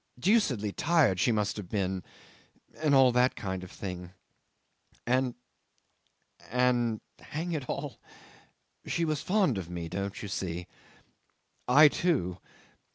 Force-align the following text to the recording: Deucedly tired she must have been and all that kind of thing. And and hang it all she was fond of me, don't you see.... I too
Deucedly 0.19 0.71
tired 0.71 1.19
she 1.19 1.31
must 1.31 1.57
have 1.57 1.69
been 1.69 2.01
and 2.81 2.95
all 2.95 3.11
that 3.11 3.35
kind 3.35 3.63
of 3.63 3.69
thing. 3.69 4.09
And 5.05 5.35
and 6.49 7.01
hang 7.19 7.51
it 7.51 7.69
all 7.69 7.99
she 8.87 9.05
was 9.05 9.21
fond 9.21 9.59
of 9.59 9.69
me, 9.69 9.87
don't 9.87 10.19
you 10.23 10.27
see.... 10.27 10.65
I 11.67 11.87
too 11.87 12.39